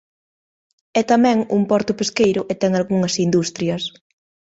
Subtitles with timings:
[0.99, 3.83] É tamén un porto pesqueiro e ten algunhas industrias.